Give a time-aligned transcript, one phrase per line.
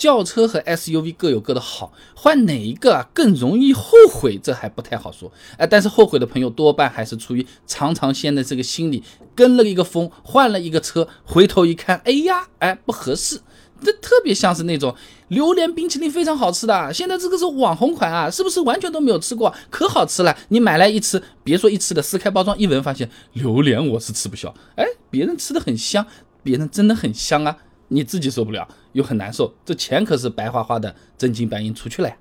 [0.00, 5.30] 轿车和 SUV 各有各的好，换哪一个啊更容易后悔，这还不太好说。
[5.58, 13.42] 哎，但是后悔的朋友多半还是出于尝尝鲜的这个心理，跟了一个风，换了一个车，回头一看，哎呀，哎不合适。
[13.82, 14.94] 这特别像是那种
[15.28, 19.54] 榴莲冰淇淋非常好吃的，现在这个是网红款啊，是不是完全都没有吃过？
[19.68, 24.54] 可好吃了，你买来一吃，别说一吃的，撕开包装一闻，发现榴莲我是吃不消。
[24.76, 26.06] 哎，别人吃的很香，
[26.42, 27.56] 别人真的很香啊，
[27.92, 32.16] 你自己受不了又很难受，这钱可是白花花的真金白银出去了呀。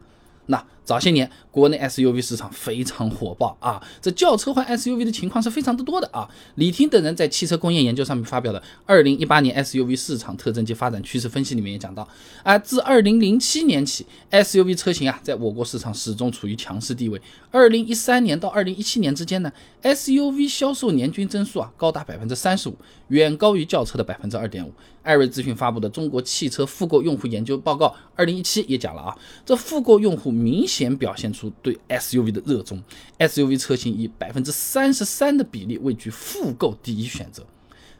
[0.47, 6.27] 那早些年国内 SUV 市场非常火爆啊，这轿车换 SUV 的情况是非常的多的啊。
[6.55, 12.07] 李婷等人在汽车工业研究上面发表的《二零一八年 SUV 市场特征及发展趋势分析》里面也讲到
[12.41, 17.21] 啊，自二零零七年起，SUV 车型啊在我国市场始终处于强势地位。
[17.51, 22.75] 二零一三年到二零一七年之间呢，SUV 销售年均增速啊高达百分之三十五，
[23.09, 24.73] 远高于轿车的百分之二点五。
[25.01, 32.81] 艾瑞咨询发布的《中国汽车复购用户研究报告》二零一七也讲了啊，这复购用户明显显表现出对 SUV 的热衷
[33.19, 37.45] ，SUV 车型以百分之三十三的比例位居复购第一选择。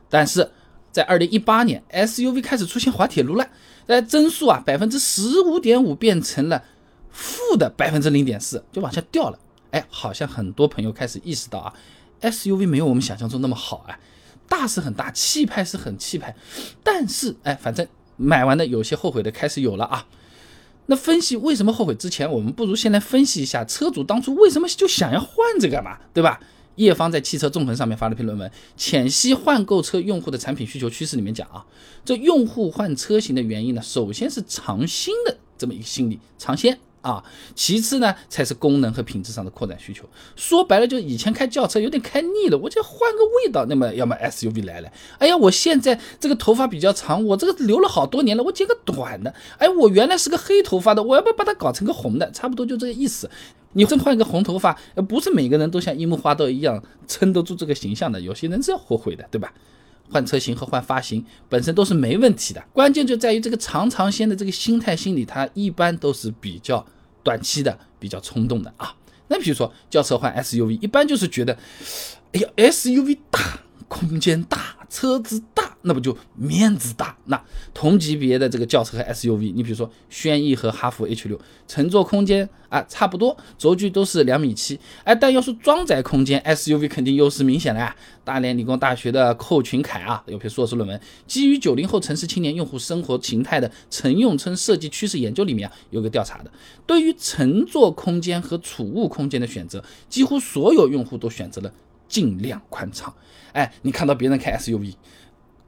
[0.09, 0.49] 但是
[0.91, 3.47] 在二零一八年，SUV 开始出现滑铁卢了，
[3.85, 6.63] 在增速啊百分之十五点五变成了
[7.11, 9.37] 负的百分之零点四，就往下掉了。
[9.71, 11.73] 哎，好像很多朋友开始意识到啊
[12.21, 13.99] ，SUV 没有我们想象中那么好啊。
[14.47, 16.35] 大是很大，气派是很气派，
[16.83, 20.07] 但是哎，反正买完的有些后悔的开始有了啊。
[20.89, 26.39] 那分析为什么后悔之前，我们不如先来分析一下车主当初为什么就想要换这个嘛，对吧？
[26.77, 31.63] 叶芳在汽车纵横上面发了篇论文《浅析换购车用户的产品需求趋势》里面讲啊，
[32.03, 36.79] 这用户换车型的原因呢，首先是尝新的这么一个心理，尝鲜。
[37.01, 37.23] 啊，
[37.55, 40.03] 其次呢，才是功能和品质上的扩展需求。
[40.35, 43.65] 说白了，就以前开轿车有点开腻了，我就换个味道。
[43.69, 44.91] 那么，要么 SUV 来了。
[45.17, 49.33] 哎呀，我现在这个头发比较长，我这个留了好多年了，我剪个短的。
[49.57, 52.29] 哎，我原来是个黑头发的，我要不要把它搞成个红的？
[52.31, 53.29] 差不多就这个意思。
[53.73, 59.53] 你真换一个红头发，不是每个人都像樱木花道一样撑得住这个形象的，有些人是要后悔的，对吧？
[60.11, 66.83] 换车型和换发型本身都是没问题的，关键就在于这个尝尝鲜的这个心态心理，它一般都是比较
[67.29, 68.91] 短期的、比较冲动的啊。
[69.27, 71.55] 那比如说轿车换 SUV，一般就是觉得，
[72.33, 74.78] 哎呀，SUV 大，空间大。
[74.89, 77.15] 车子大，那不就面子大？
[77.25, 77.41] 那
[77.73, 87.95] 同级别的这个轿车和 SUV，你比如说轩逸和哈弗 H 六，乘坐空间啊差不多，轴距都是两米七，哎，但要是装载空间，SUV 肯定优势明显了呀。
[88.23, 96.51] 大连理工大学的寇群凯啊，有篇硕士论文，基于九零后城市青年用户生活形态的乘用车设计趋势研究里面，有个调查的，
[96.85, 101.71] 对于乘坐空间和储物空间的选择，几乎所有用户都选择了。
[102.09, 103.13] 尽量宽敞，
[103.53, 104.95] 哎，你看到别人开 SUV，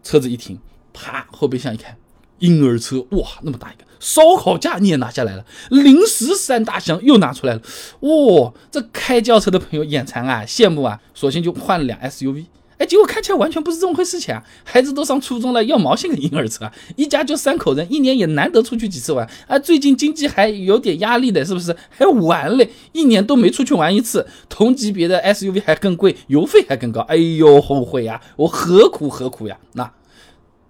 [0.04, 0.60] 车子一停，
[0.92, 1.96] 啪，后备箱一开，
[2.40, 7.62] 婴儿车，哇，那么大一个，烧烤架你也拿下来了，零食三大箱又拿出来了，
[8.00, 12.48] 哇，这开轿车的朋友眼馋啊，羡慕啊，索性就换了辆 SUV。
[12.82, 14.44] 哎，结果看起来完全不是这么回事情啊！
[14.64, 16.74] 孩子都上初中了，要毛线个婴儿车啊！
[16.96, 19.60] 一家就三口人，一年也难得出去几次玩啊！
[19.60, 21.76] 最近经济还有点压力的，是不是？
[21.92, 24.26] 还玩嘞，一年都没出去玩一次。
[24.50, 28.20] 同级别的 SUV 还更贵，油费还更高，哎呦，后悔呀！
[28.36, 29.60] 我何苦何苦呀？
[29.74, 29.92] 那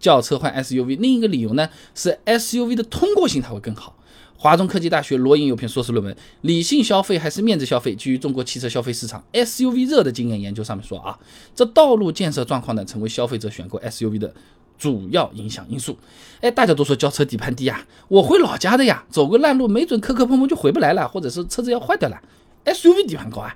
[0.01, 3.95] 轿车换 SUV，另一个理由呢是 SUV 的通过性它会更好。
[4.35, 11.19] 华中科技大学罗颖有篇硕士论文《理性消费还是面子消费》，基于中国汽车消费市场 SUV 热的经验研究，上面说啊，
[11.53, 14.33] 这道路建设状况呢，成为消费者选购 SUV 的
[14.79, 15.95] 主要影响因素。
[16.39, 22.19] 哎，大家都说轿车底盘低呀，我回老家的呀，走个烂路，没准磕磕碰碰就回不来了，或者是车子要坏掉了。
[22.65, 23.55] SUV 底盘高啊，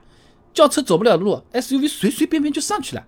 [0.54, 3.04] 轿车走不了路，SUV 随随便便就上去了。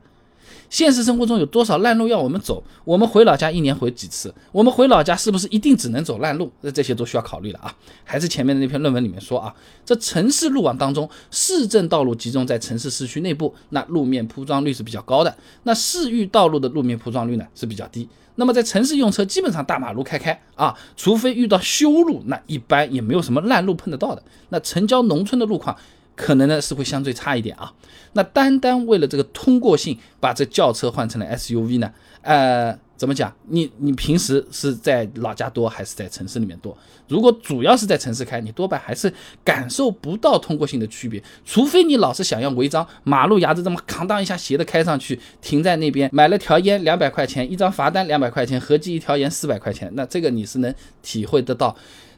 [0.69, 2.61] 现实生活中有多少烂路要我们走？
[2.83, 4.33] 我们回老家一年回几次？
[4.51, 6.51] 我们回老家是不是一定只能走烂路？
[6.61, 7.73] 那这些都需要考虑了啊！
[8.03, 9.53] 还是前面的那篇论文里面说啊，
[9.85, 15.31] 这城市路网当中，市政道路集中在城市市区内部，那路面铺装率是比较高的；
[15.63, 18.07] 那市域道路的路面铺装率呢是比较低。
[18.35, 24.21] 那么在城市用车，基本上大马路开开啊，除非遇到修路，那一般也没有什么烂路碰得到的。
[24.49, 25.75] 那城郊农村的路况。
[26.17, 27.71] 可能呢是会相对差一点啊，
[28.13, 31.93] 那单单为了这个通过性，把这轿车换成了 SUV 呢？
[32.23, 33.33] 呃，怎么讲？
[33.49, 36.75] 你你平时是在老家多还是在城市里面多？
[37.07, 39.13] 如果主要是在城市开，你多半还是
[39.45, 50.73] 感受不到通过性的区别，除非你老是想要违章，马路牙子这么扛当一下斜的开上去，停在那边买了条烟两百块钱，一张罚单两百块钱，合计一条烟四百块钱，那这个你是能
[51.03, 51.73] 体会得到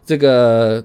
[0.05, 0.83] 这个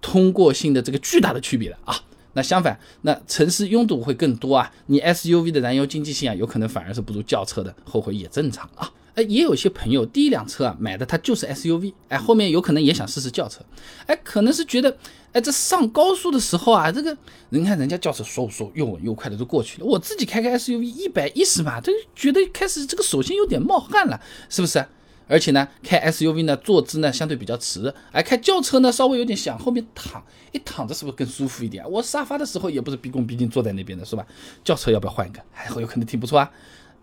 [0.00, 1.94] 通过性的这个巨大的区别的啊。
[2.40, 8.90] 那相反，那城市拥堵会更多啊，你 SUV 的燃油经济性啊，有可能反而是不如轿车的，后悔也正常啊。
[9.14, 13.60] 哎，也有些朋友第一辆车啊买的它就是 SUV，哎，后面有可能也想试试轿车，
[14.06, 14.96] 哎，可能是觉得，
[15.32, 17.14] 哎，这上高速的时候啊，这个
[17.50, 24.82] 你看人家轿车嗖嗖又稳又快的就过去了，我自己开个 SUV 一百一十码，都觉得开始这个手心有点冒汗了，是不是？
[25.30, 31.88] 而且呢，开 SUV 呢坐姿呢相对比较直，哎，开轿车呢稍微有点想后面躺，一躺着是不是更舒服一点？
[31.88, 34.26] 我沙发的时候也不是毕恭毕敬坐在那边的，是吧？
[34.64, 35.40] 轿车要不要换一个？
[35.52, 36.50] 还有可能挺不错啊。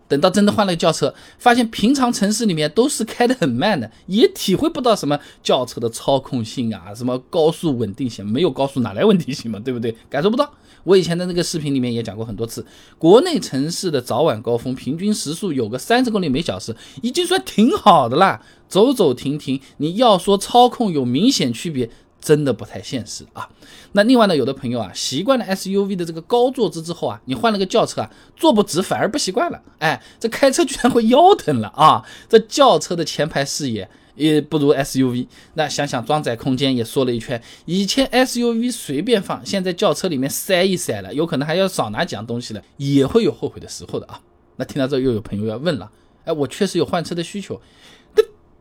[0.08, 9.94] 等到真的换了个轿车，发现平常城市里面都是开得很慢的，也体会不到什么轿车的操控性啊，什么高速稳定性，没有高速哪来稳定性嘛，对不对？
[10.08, 10.50] 感受不到。
[10.84, 12.64] 我以前的那个视频里面也讲过很多次，
[12.96, 18.40] 国内城市的早晚高峰平均时速有个三十公里每小时，已经算挺好的啦。
[18.68, 21.90] 走走停停，你要说操控有明显区别。
[22.20, 23.48] 真的不太现实啊。
[23.92, 29.62] 那另外呢，有的朋友啊，习惯了 SUV 的这个高坐姿之后啊，你换了个轿车啊，坐不直反而不习惯了。
[29.78, 32.04] 哎，这开车居然会腰疼了啊！
[32.28, 35.26] 这轿车的前排视野也不如 SUV。
[35.54, 44.20] 那想想装载空间也说了一圈，以前 SUV 随便放，现在轿车里面塞一塞了，有可能还要少拿几样东西了，也会有后悔的时候的啊。
[44.56, 45.90] 那听到这又有朋友要问了，
[46.24, 47.60] 哎，我确实有换车的需求。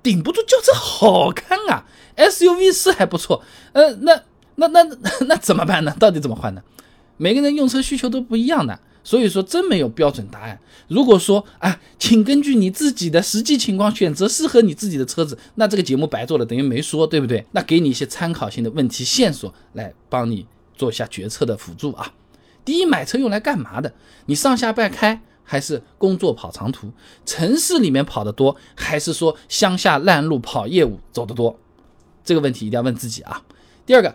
[0.01, 1.85] 顶不住轿车好看啊
[2.15, 4.21] ，SUV 是还不错，呃，那
[4.55, 4.87] 那那
[5.27, 5.95] 那怎么办呢？
[5.99, 6.61] 到底怎么换呢？
[7.17, 10.59] 每个人用车需求都不一样的，所以说真没有标准答案。
[10.87, 17.45] 如果说啊，请根据你自己的实际情况选择适合你自己的车子，那这个节目白做了，等于没说，对不对？
[17.51, 20.45] 那给你一些参考性的问题线索，来帮你
[20.75, 22.13] 做一下决策的辅助啊。
[22.63, 23.93] 第一，买车用来干嘛的？
[24.27, 25.21] 你上下班开？
[25.49, 26.91] 还是工作跑长途，
[27.25, 31.57] 城市里面跑得多，还是说乡下烂路跑业务走得多？
[32.25, 33.41] 这个问题一定要问自己啊。
[33.85, 34.13] 第二个，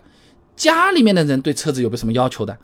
[0.55, 2.59] 家里面的人对车子有没有什么要求的？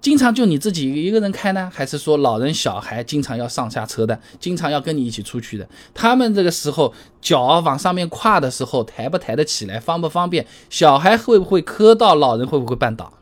[0.00, 5.66] 经常就你自己一个人开呢，还是说老人小孩经常要上下车的，经常要跟你一起出去的？
[5.94, 6.92] 他们这个时候
[7.22, 10.46] 脚往上面跨的时候，抬不抬得起来，方不方便？
[10.68, 12.14] 小孩会不会磕到？
[12.14, 13.14] 老人会不会绊倒？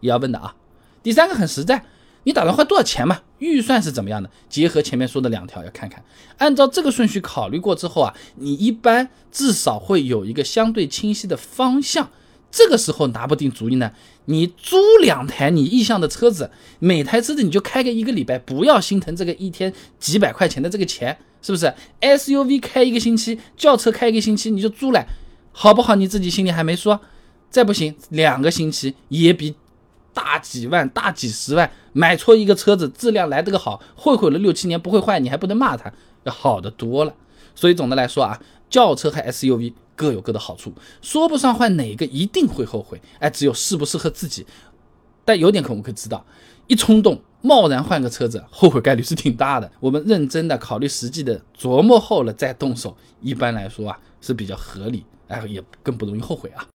[0.00, 0.54] 也要问的啊。
[1.02, 1.86] 第三个很实在。
[2.24, 3.20] 你打算花多少钱嘛？
[3.38, 4.30] 预算是怎么样的？
[4.48, 6.04] 结合前面说的两条，要看看。
[6.38, 12.10] 按照这个顺序考虑过之后啊，你一般至少会有一个相对清晰的方向。
[12.50, 13.90] 这个时候拿不定主意呢，
[14.26, 25.06] 你租两台你意向的车子，每台车子你就开个一个礼拜，不要心疼这个一天几百块钱的这个钱，是不是？SUV 开一个星期，轿车开一个星期，你就租来，
[25.50, 25.94] 好不好？
[25.94, 26.98] 你自己心里还没数。
[27.50, 29.54] 再不行，两个星期也比。
[30.14, 35.92] 大几万、大几十万买错一个车子，质量来得个好，后悔了六七年不会坏，你还不能骂他，
[36.24, 37.14] 要好的多了。
[37.54, 38.40] 所以总的来说啊，
[38.70, 40.72] 轿车和 SUV 各有各的好处，
[41.02, 44.46] 说不上换哪个一定会后悔，哎，只有适不适合自己。
[45.24, 46.24] 但有点可我们可以知道，
[46.66, 49.70] 一冲动贸然换个车子，后悔概率是挺大的。
[49.78, 56.66] 我们认真的考虑实际的琢磨后了再动手，一般来说啊是比较合理，哎，也更不容易后悔啊。